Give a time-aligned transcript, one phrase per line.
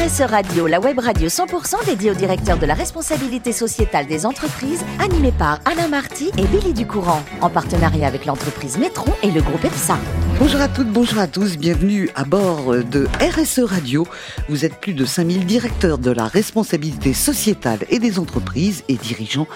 [0.00, 4.82] RSE Radio, la web radio 100% dédiée au directeur de la responsabilité sociétale des entreprises,
[4.98, 9.62] animée par Alain Marty et Billy Ducourant, en partenariat avec l'entreprise Métron et le groupe
[9.62, 9.98] EPSA.
[10.38, 14.06] Bonjour à toutes, bonjour à tous, bienvenue à bord de RSE Radio.
[14.48, 19.48] Vous êtes plus de 5000 directeurs de la responsabilité sociétale et des entreprises et dirigeants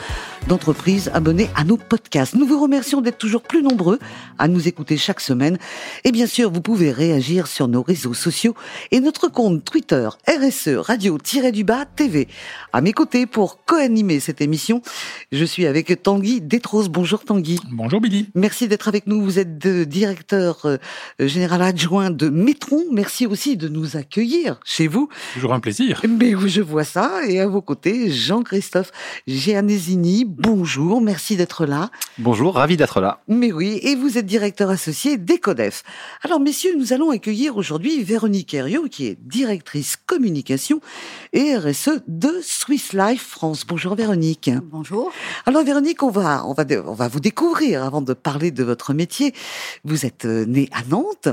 [0.47, 2.35] d'entreprises abonnés à nos podcasts.
[2.35, 3.99] Nous vous remercions d'être toujours plus nombreux
[4.39, 5.57] à nous écouter chaque semaine.
[6.05, 8.55] Et bien sûr, vous pouvez réagir sur nos réseaux sociaux
[8.91, 12.27] et notre compte Twitter RSE Radio-du-Bas TV.
[12.73, 14.83] À mes côtés pour co-animer cette émission,
[15.31, 16.89] je suis avec Tanguy Détros.
[16.89, 17.61] Bonjour Tanguy.
[17.71, 18.29] Bonjour Billy.
[18.35, 19.23] Merci d'être avec nous.
[19.23, 20.79] Vous êtes directeur euh,
[21.21, 22.83] général adjoint de Métron.
[22.91, 25.09] Merci aussi de nous accueillir chez vous.
[25.35, 26.01] Toujours un plaisir.
[26.09, 27.21] Mais je vois ça.
[27.29, 28.91] Et à vos côtés, Jean-Christophe
[29.29, 31.91] Gianesini bonjour, merci d'être là.
[32.19, 33.21] Bonjour, ravi d'être là.
[33.29, 35.83] Mais oui, et vous êtes directeur associé d'Ecodef.
[36.23, 40.81] Alors messieurs, nous allons accueillir aujourd'hui Véronique Herriot, qui est directrice communication
[41.35, 43.67] et RSE de Swiss Life France.
[43.67, 44.51] Bonjour Véronique.
[44.73, 45.13] Bonjour.
[45.45, 48.95] Alors Véronique, on va, on va, on va vous découvrir avant de parler de votre
[48.95, 49.35] métier.
[49.85, 51.29] Vous êtes euh, née à Nantes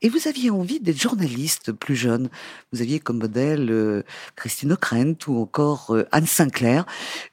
[0.00, 2.30] et vous aviez envie d'être journaliste plus jeune.
[2.72, 4.02] Vous aviez comme modèle euh,
[4.34, 6.84] Christine O'Krent ou encore euh, Anne Sinclair.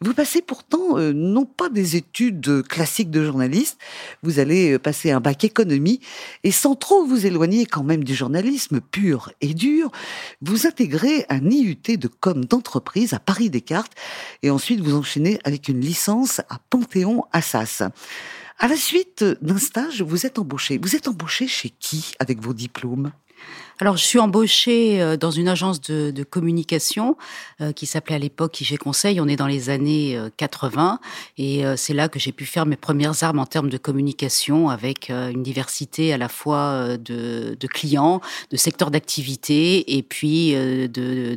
[0.02, 3.80] Vous passez pourtant non pas des études classiques de journaliste,
[4.22, 6.02] vous allez passer un bac économie
[6.44, 9.92] et sans trop vous éloigner quand même du journalisme pur et dur,
[10.42, 10.99] vous intégrez
[11.30, 13.94] un IUT de com d'entreprise à Paris Descartes
[14.44, 17.84] et ensuite vous enchaînez avec une licence à Panthéon Assas.
[18.58, 20.78] À la suite d'un stage, vous êtes embauché.
[20.78, 23.12] Vous êtes embauché chez qui avec vos diplômes?
[23.82, 27.16] Alors, je suis embauchée euh, dans une agence de, communication
[27.62, 29.22] euh, qui s'appelait à l'époque IG Conseil.
[29.22, 32.76] On est dans les années 80 euh, et c'est là que j'ai pu faire mes
[32.76, 38.58] premières armes en termes de communication avec une diversité à la fois de, clients, de
[38.58, 40.54] secteurs d'activité et puis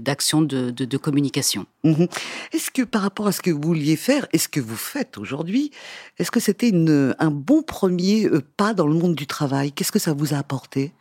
[0.01, 1.67] d'actions de, de, de, communication.
[1.85, 2.05] Mmh
[2.53, 5.17] est-ce que par rapport à ce que vous vouliez faire et ce que vous faites
[5.17, 5.71] aujourd'hui,
[6.19, 6.73] est-ce que c'était
[7.19, 9.73] un bon premier pas dans le monde du travail?
[9.73, 10.93] Qu'est-ce que ça vous a apporté?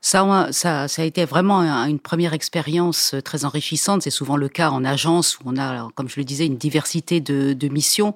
[0.00, 4.02] Ça, ça, ça a été vraiment une première expérience euh, très enrichissante.
[4.02, 7.20] C'est souvent le cas en agence où on a, comme je le disais, une diversité
[7.20, 8.14] de, de missions.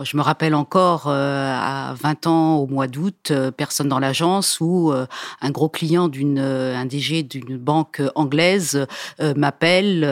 [0.00, 4.58] je me rappelle encore euh, à 20 ans au mois d'août, euh, personne dans l'agence
[4.60, 4.92] où
[5.40, 8.86] un gros client d'une un DG d'une banque anglaise
[9.36, 10.04] m'appelle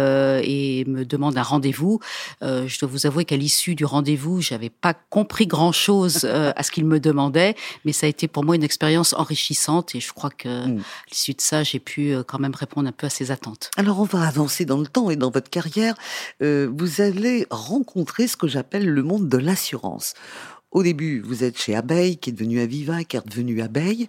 [0.45, 2.01] et me demande un rendez-vous.
[2.43, 6.71] je dois vous avouer qu'à l'issue du rendez-vous, j'avais pas compris grand chose à ce
[6.71, 7.55] qu'il me demandait,
[7.85, 11.35] mais ça a été pour moi une expérience enrichissante et je crois que mmh l'issue
[11.35, 13.71] de ça, j'ai pu euh, quand même répondre un peu à ses attentes.
[13.77, 15.95] Alors on va avancer dans le temps et dans votre carrière,
[16.43, 20.15] euh, vous allez rencontrer ce que j'appelle le monde de l'assurance.
[20.71, 24.09] Au début, vous êtes chez Abeille, qui est devenu Aviva, qui est devenu Abeille.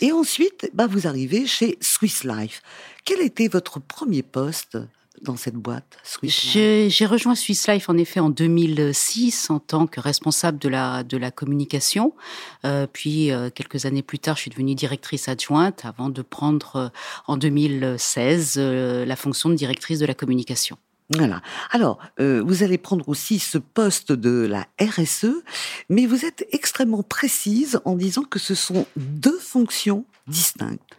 [0.00, 2.62] Et ensuite, bah, vous arrivez chez Swiss Life.
[3.04, 4.78] Quel était votre premier poste?
[5.22, 10.58] Dans cette boîte J'ai rejoint Swiss Life en effet en 2006 en tant que responsable
[10.58, 12.14] de la, de la communication.
[12.64, 16.76] Euh, puis euh, quelques années plus tard, je suis devenue directrice adjointe avant de prendre
[16.76, 16.88] euh,
[17.26, 20.78] en 2016 euh, la fonction de directrice de la communication.
[21.16, 21.40] Voilà.
[21.70, 25.42] Alors, euh, vous allez prendre aussi ce poste de la RSE,
[25.88, 30.97] mais vous êtes extrêmement précise en disant que ce sont deux fonctions distinctes.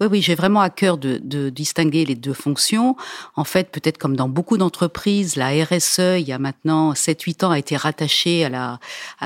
[0.00, 2.96] Oui, oui, j'ai vraiment à cœur de, de, distinguer les deux fonctions.
[3.36, 7.50] En fait, peut-être comme dans beaucoup d'entreprises, la RSE, il y a maintenant 7-8 ans,
[7.50, 8.80] a été rattachée à la,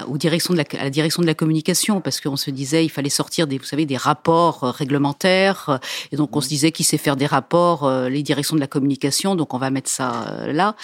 [0.09, 2.89] aux directions de la, à la direction de la communication parce qu'on se disait il
[2.89, 5.79] fallait sortir des, vous savez, des rapports euh, réglementaires.
[6.11, 8.67] Et donc, on se disait qui sait faire des rapports, euh, les directions de la
[8.67, 9.37] communication.
[9.37, 10.75] Donc, on va mettre ça euh, là.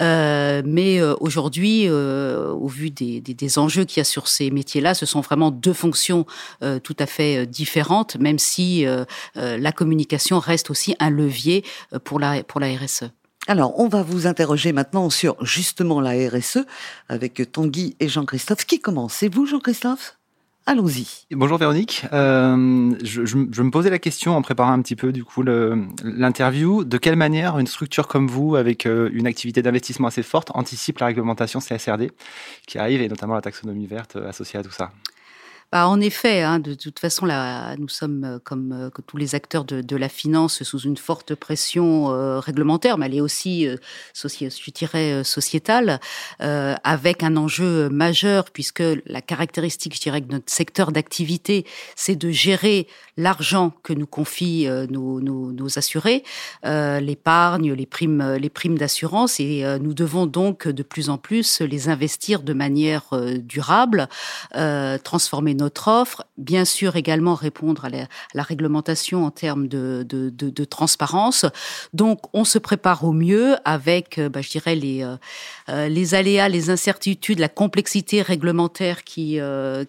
[0.00, 4.94] Euh, mais aujourd'hui, au vu des, des, des enjeux qu'il y a sur ces métiers-là,
[4.94, 6.26] ce sont vraiment deux fonctions
[6.60, 9.04] tout à fait différentes, même si euh,
[9.34, 13.04] la communication reste aussi un levier euh, pour la, pour la RSE.
[13.48, 16.60] Alors, on va vous interroger maintenant sur justement la RSE
[17.08, 18.64] avec Tanguy et Jean-Christophe.
[18.64, 19.14] Qui commence?
[19.14, 20.16] C'est vous, Jean-Christophe?
[20.64, 21.26] Allons-y.
[21.32, 22.04] Bonjour Véronique.
[22.12, 26.84] Euh, je, je, me posais la question en préparant un petit peu du coup l'interview.
[26.84, 31.06] De quelle manière une structure comme vous, avec une activité d'investissement assez forte, anticipe la
[31.06, 32.12] réglementation CSRD
[32.68, 34.92] qui arrive et notamment la taxonomie verte associée à tout ça?
[35.72, 39.34] Bah, en effet, hein, de, toute façon, là, nous sommes euh, comme euh, tous les
[39.34, 43.66] acteurs de, la finance sous une forte pression euh, réglementaire, mais elle est aussi,
[44.14, 46.00] je dirais, sociétale,
[46.40, 51.64] avec un enjeu majeur puisque la caractéristique, je dirais, de notre secteur d'activité,
[51.94, 52.86] c'est de gérer
[53.16, 56.24] l'argent que nous confient nos, assurés,
[56.64, 61.88] l'épargne, les primes, les primes d'assurance, et nous devons donc de plus en plus les
[61.88, 63.10] investir de manière
[63.42, 64.08] durable,
[65.04, 66.24] transformer notre offre.
[66.36, 71.46] Bien sûr, également répondre à la, réglementation en termes de, transparence.
[71.92, 75.06] Donc, on se prépare au mieux avec, bah, je dirais, les,
[75.68, 79.88] les aléas, les incertitudes, la complexité réglementaire qui, est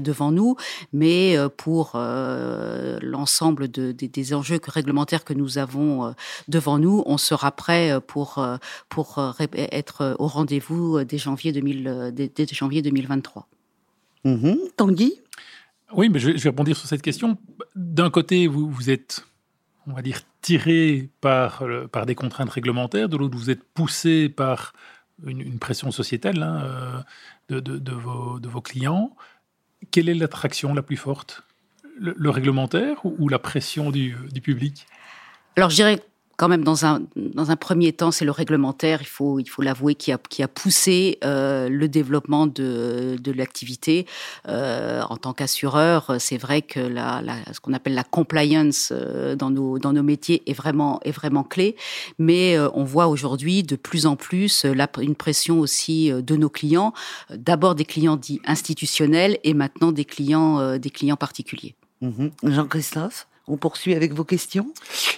[0.00, 0.56] devant nous.
[0.92, 6.14] Mais pour l'ensemble de, des enjeux réglementaires que nous avons
[6.48, 8.38] devant nous, on sera prêt pour,
[9.54, 13.48] être au rendez-vous dès janvier, 2000, dès, janvier 2023.
[14.24, 14.54] Mmh.
[14.76, 15.20] Tanguy?
[15.92, 17.38] Oui, mais je vais, rebondir sur cette question.
[17.76, 19.24] D'un côté, vous, vous êtes,
[19.86, 21.62] on va dire, tiré par,
[21.92, 24.72] par des contraintes réglementaires, de l'autre, vous êtes poussé par
[25.24, 27.04] une, pression sociétale hein,
[27.48, 29.14] de, de, de, vos, de, vos, clients.
[29.90, 31.44] Quelle est l'attraction la plus forte?
[31.96, 34.86] Le, réglementaire ou, ou, la pression du, du public?
[35.56, 36.02] Alors, je dirais
[36.36, 39.00] quand même dans un dans un premier temps, c'est le réglementaire.
[39.02, 43.32] Il faut il faut l'avouer qui a qui a poussé euh, le développement de de
[43.32, 44.06] l'activité
[44.48, 46.16] euh, en tant qu'assureur.
[46.18, 47.22] C'est vrai que la,
[47.52, 51.44] ce qu'on appelle la compliance euh, dans nos dans nos métiers est vraiment est vraiment
[51.44, 51.76] clé.
[52.18, 54.66] Mais on voit aujourd'hui de plus en plus
[55.00, 56.92] une pression aussi de nos clients.
[57.30, 61.74] D'abord des clients dits institutionnels et maintenant des clients des clients particuliers.
[62.00, 63.26] Mmh Jean-Christophe?
[63.46, 64.66] On poursuit avec vos questions?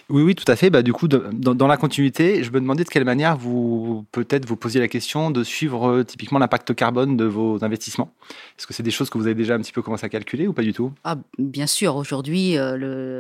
[0.09, 0.71] Oui, oui, tout à fait.
[0.71, 4.57] Bah, du coup, dans, la continuité, je me demandais de quelle manière vous, peut-être, vous
[4.57, 8.13] posiez la question de suivre euh, typiquement l'impact carbone de vos investissements.
[8.57, 10.47] Est-ce que c'est des choses que vous avez déjà un petit peu commencé à calculer
[10.47, 10.93] ou pas du tout?
[11.03, 11.97] Ah, Bien sûr.
[11.97, 12.77] Aujourd'hui, euh,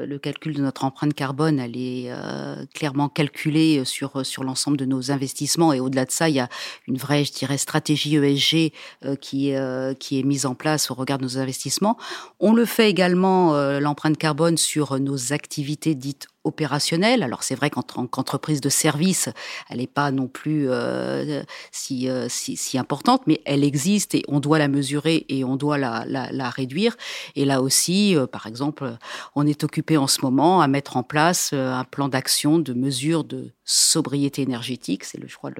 [0.06, 4.84] le, calcul de notre empreinte carbone, elle est euh, clairement calculée sur, sur l'ensemble de
[4.86, 5.72] nos investissements.
[5.72, 6.48] Et au-delà de ça, il y a
[6.86, 8.72] une vraie, je dirais, stratégie ESG
[9.20, 9.52] qui,
[10.00, 11.96] qui est mise en place au regard de nos investissements.
[12.40, 17.22] On le fait également, l'empreinte carbone, sur nos activités dites opérationnelle.
[17.22, 19.28] Alors c'est vrai qu'en tant qu'entreprise de service,
[19.68, 24.40] elle n'est pas non plus euh, si, euh, si, importante, mais elle existe et on
[24.40, 26.96] doit la mesurer et on doit la, réduire.
[27.34, 28.96] Et là aussi, euh, par exemple,
[29.34, 33.24] on est occupé en ce moment à mettre en place un plan d'action de mesure
[33.24, 35.50] de sobriété énergétique, c'est je crois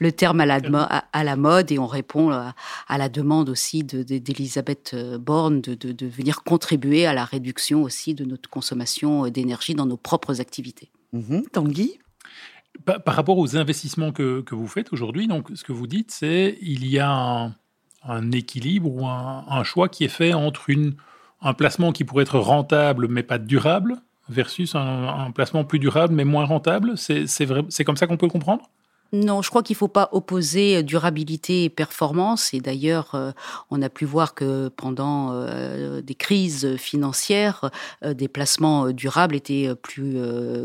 [0.00, 2.54] le, terme à la, mode, et on répond à,
[2.88, 8.48] la demande aussi d'Elisabeth de, Borne de venir contribuer à la réduction aussi de notre
[8.48, 10.90] consommation d'énergie dans nos propres activités.
[11.12, 11.98] Mmh, Tanguy
[12.84, 16.56] par, rapport aux investissements que, que vous faites aujourd'hui, donc ce que vous dites, c'est
[16.62, 17.52] il y a
[18.04, 20.94] un, équilibre ou un, choix qui est fait entre une,
[21.40, 23.96] un placement qui pourrait être rentable mais pas durable
[24.28, 26.96] versus un, un placement plus durable mais moins rentable.
[26.96, 28.70] C'est comme ça qu'on peut le comprendre?
[29.14, 32.54] Non, je crois qu'il ne faut pas opposer euh, durabilité et performance.
[32.54, 33.32] Et d'ailleurs, euh,
[33.70, 37.70] on a pu voir que pendant euh, des crises financières,
[38.02, 40.18] des placements durables étaient plus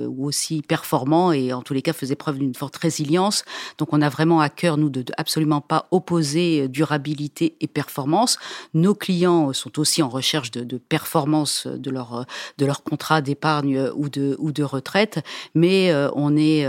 [0.07, 3.43] ou aussi performants et en tous les cas faisaient preuve d'une forte résilience.
[3.77, 8.39] Donc, on a vraiment à cœur nous de, absolument pas opposer durabilité et performance.
[8.73, 12.25] Nos clients sont aussi en recherche de, de performance de leur
[12.57, 15.19] de leur contrat d'épargne ou de ou de retraite,
[15.53, 16.67] mais on est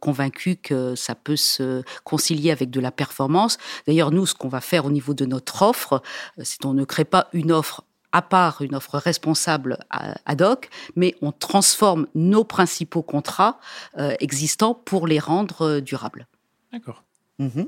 [0.00, 3.58] convaincu que ça peut se concilier avec de la performance.
[3.86, 6.02] D'ailleurs, nous, ce qu'on va faire au niveau de notre offre,
[6.38, 10.70] euh, c'est qu'on ne crée pas une offre à part une offre responsable ad hoc,
[10.96, 13.58] mais on transforme nos principaux contrats
[13.98, 16.26] euh, existants pour les rendre euh, durables.
[16.72, 17.04] D'accord.
[17.38, 17.64] Mmh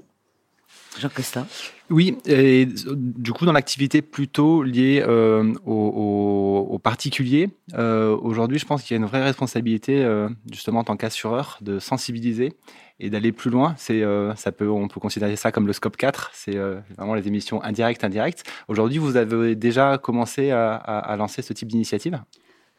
[0.99, 8.67] Jean-Christophe Oui, et du coup, dans l'activité plutôt liée euh, aux, particuliers, euh, aujourd'hui, je
[8.67, 12.55] pense qu'il y a une vraie responsabilité, euh, justement, en tant qu'assureur, de sensibiliser
[12.99, 13.75] et d'aller plus loin.
[13.79, 14.03] C'est,
[14.37, 16.59] ça peut, on peut considérer ça comme le scope 4, c'est
[16.99, 18.45] vraiment les émissions indirectes, indirectes.
[18.69, 22.21] Aujourd'hui, vous avez déjà commencé à lancer ce type d'initiative?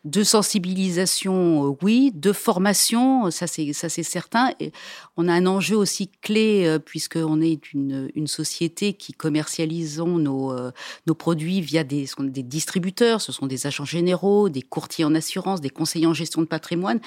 [0.03, 4.51] De sensibilisation, euh, oui, de formation, ça c'est ça c'est certain.
[4.59, 4.71] Et
[5.15, 10.53] on a un enjeu aussi clé euh, puisqu'on est une, une société qui commercialisons nos
[10.53, 10.71] euh,
[11.05, 13.21] nos produits via des des distributeurs.
[13.21, 16.99] Ce sont des agents généraux, des courtiers en assurance, des conseillers en gestion de patrimoine.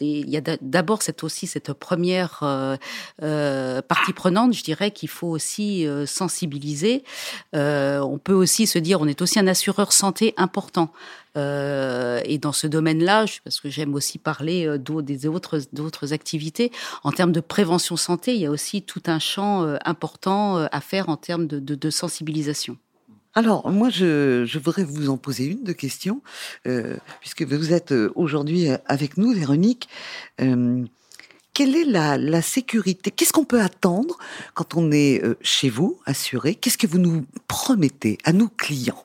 [0.00, 2.40] Il y a d'abord cette aussi cette première
[3.20, 7.04] partie prenante, je dirais qu'il faut aussi sensibiliser.
[7.52, 10.92] on peut aussi se dire, on est aussi un assureur santé important.
[11.36, 16.70] Euh, et dans ce domaine-là, parce que j'aime aussi parler euh, des autres, d'autres activités,
[17.02, 20.80] en termes de prévention santé, il y a aussi tout un champ euh, important à
[20.80, 22.76] faire en termes de, sensibilisation.
[23.34, 26.22] Alors, moi, je, voudrais vous en poser une de questions,
[27.20, 29.88] puisque vous êtes aujourd'hui avec nous, Véronique.
[30.38, 34.18] Quelle est la sécurité Qu'est-ce qu'on peut attendre
[34.54, 36.54] quand on est chez vous, assuré?
[36.54, 39.04] Qu'est-ce que vous nous promettez à nos clients?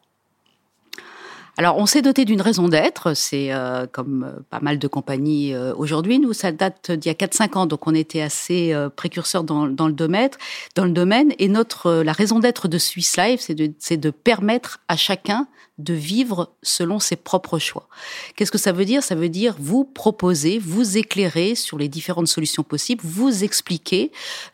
[1.59, 3.13] Alors, on s'est doté d'une raison d'être.
[3.13, 6.17] C'est euh, comme euh, pas mal de compagnies euh, aujourd'hui.
[6.17, 9.87] Nous, ça date d'il y a 4-5 ans, donc on était assez précurseurs dans, dans,
[9.87, 10.29] le domaine.
[10.75, 14.79] Dans le domaine, et notre la raison d'être de Swiss Life, c'est de, de permettre
[14.87, 15.47] à chacun
[15.79, 17.87] de vivre selon ses propres choix.
[18.35, 19.01] Qu'est-ce que ça veut dire?
[19.01, 24.11] Ça veut dire vous proposer, vous éclairer sur les différentes solutions possibles, vous expliquer,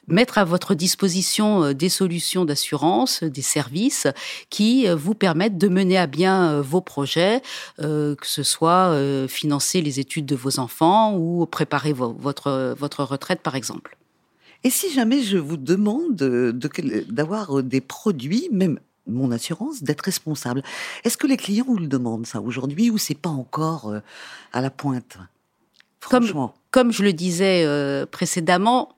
[0.08, 4.08] mettre à votre disposition euh, des solutions d'assurance, des services
[4.50, 7.42] qui euh, vous permettent de mener à bien euh, vos projets,
[7.78, 8.96] que ce soit
[9.28, 13.98] financer les études de vos enfants ou préparer votre, votre retraite par exemple.
[14.64, 20.64] Et si jamais je vous demande d'avoir des produits, même mon assurance, d'être responsable.
[21.04, 24.00] Est-ce que les clients vous le demandent ça aujourd'hui ou c'est pas encore euh,
[24.54, 25.18] à la pointe?
[26.00, 26.54] Franchement.
[26.72, 28.90] Comme, je le disais euh, précédemment,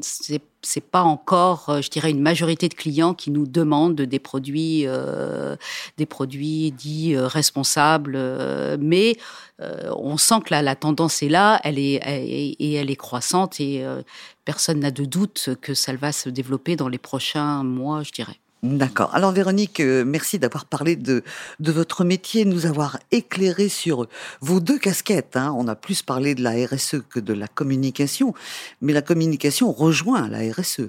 [0.00, 4.18] c'est c'est pas encore, euh, je dirais, une majorité de clients qui nous demandent des
[4.18, 4.86] produits,
[5.98, 8.18] des produits dits responsables,
[8.80, 9.18] mais
[9.58, 13.84] on sent que la, tendance est là, elle est, et elle est croissante et
[14.46, 18.40] personne n'a de doute que ça va se développer dans les prochains mois, je dirais.
[18.64, 19.14] D'accord.
[19.14, 21.22] Alors Véronique, euh, merci d'avoir parlé de,
[21.60, 24.06] de votre métier, nous avoir éclairé sur
[24.40, 25.36] vos deux casquettes.
[25.36, 25.54] Hein.
[25.58, 28.32] On a plus parlé de la RSE que de la communication,
[28.80, 30.88] mais la communication rejoint la RSE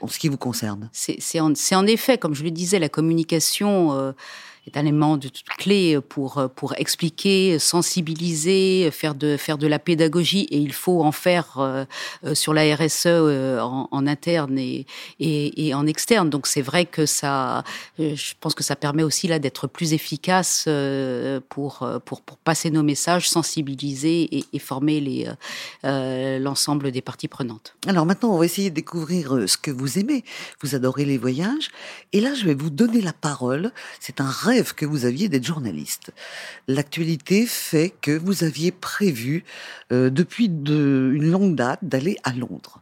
[0.00, 0.88] en ce qui vous concerne.
[0.92, 3.92] C'est en, en, effet, comme je le disais, la communication...
[3.92, 4.12] Euh,
[4.66, 5.28] est un élément de
[5.58, 11.12] clé pour pour expliquer, sensibiliser, faire de faire de la pédagogie et il faut en
[11.12, 11.84] faire euh,
[12.24, 14.86] euh, sur la RSE euh, en, interne et,
[15.18, 16.30] et, en externe.
[16.30, 17.64] Donc c'est vrai que ça,
[17.98, 20.68] je pense que ça permet aussi là d'être plus efficace
[21.48, 25.28] pour, pour pour passer nos messages, sensibiliser et, former
[25.82, 27.74] l'ensemble des parties prenantes.
[27.86, 30.24] Alors maintenant on va essayer de découvrir ce que vous aimez.
[30.62, 31.70] Vous adorez les voyages
[32.12, 33.72] et là je vais vous donner la parole.
[34.00, 36.12] C'est un rêve que vous aviez d'être journaliste.
[36.68, 39.44] L'actualité fait que vous aviez prévu
[39.92, 42.80] euh, depuis de, une longue date d'aller à Londres.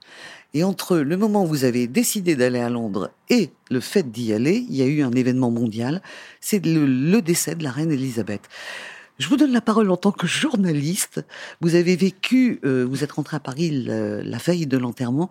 [0.54, 4.34] Et entre le moment où vous avez décidé d'aller à Londres et le fait d'y
[4.34, 6.02] aller, il y a eu un événement mondial,
[6.40, 8.42] c'est le, décès de la reine Elisabeth.
[9.22, 11.24] Je vous donne la parole en tant que journaliste.
[11.60, 15.30] Vous avez vécu, euh, vous êtes rentré à Paris la veille de l'enterrement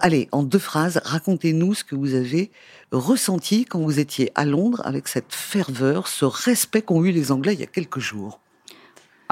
[0.00, 2.50] allez, en deux phrases, racontez-nous ce que vous avez
[2.90, 7.54] ressenti quand vous étiez à Londres avec cette ferveur, ce respect qu'ont eu les Anglais
[7.54, 8.40] il y a quelques jours.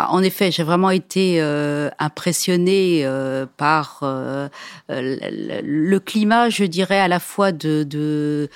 [0.02, 4.48] Ah, en effet, j'ai vraiment été euh, impressionnée euh, par euh,
[4.88, 8.48] le, climat, je dirais, à la fois de,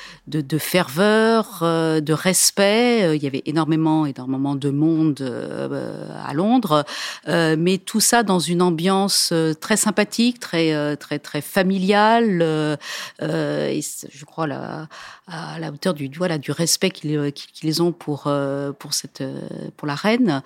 [0.59, 3.15] ferveur, de respect.
[3.15, 5.21] Il y avait énormément, énormément de monde
[6.27, 6.87] à Londres,
[7.27, 12.79] mais tout ça dans une ambiance très sympathique, très, très, très familiale.
[13.21, 14.47] je crois
[15.27, 18.33] à la hauteur du, voilà, du respect qu'ils ont pour,
[18.79, 19.23] pour, cette,
[19.77, 20.43] pour la reine.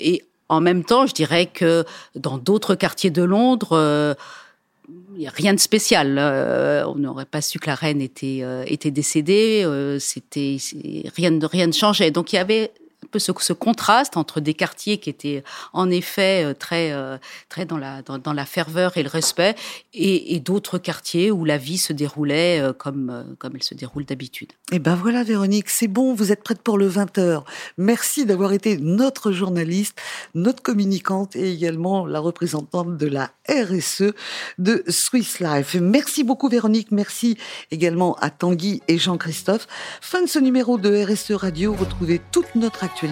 [0.00, 4.14] Et en même temps, je dirais que dans d'autres quartiers de Londres, euh,
[5.26, 6.16] rien de spécial.
[6.18, 9.66] Euh, on n'aurait pas su que la reine était, était décédée.
[10.00, 10.58] C'était
[11.16, 12.10] rien de rien ne changeait.
[12.10, 12.72] Donc il y avait
[13.18, 17.18] ce, ce, contraste entre des quartiers qui étaient en effet euh, très, euh,
[17.48, 19.54] très dans, la, dans, la ferveur et le respect,
[19.92, 24.52] et, d'autres quartiers où la vie se déroulait euh, comme, comme elle se déroule d'habitude.
[24.72, 27.42] Et ben voilà Véronique, c'est bon, vous êtes prête pour le 20h.
[27.78, 29.98] Merci d'avoir été notre journaliste,
[30.34, 34.12] notre communicante et également la représentante de la RSE
[34.58, 35.76] de Swiss Life.
[35.80, 37.38] Merci beaucoup Véronique, merci
[37.70, 39.66] également à Tanguy et Jean-Christophe.
[40.00, 43.03] Fin de ce numéro de RSE Radio, retrouvez toute notre actualité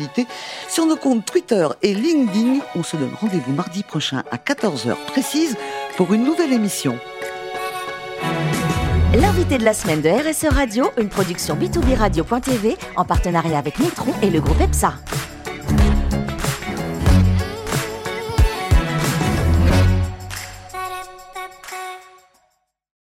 [0.69, 2.61] sur nos comptes Twitter et LinkedIn.
[2.75, 5.57] On se donne rendez-vous mardi prochain à 14h précise
[5.97, 6.99] pour une nouvelle émission.
[9.15, 14.13] L'invité de la semaine de RSE Radio, une production b2b radio.tv en partenariat avec Nitron
[14.23, 14.95] et le groupe EPSA.